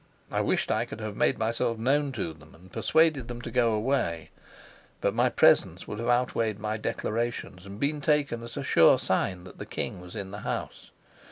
[0.31, 3.71] I wished I could have made myself known to them and persuaded them to go
[3.73, 4.31] away;
[4.99, 9.43] but my presence would have outweighed my declarations, and been taken as a sure sign
[9.43, 10.89] that the king was in the house.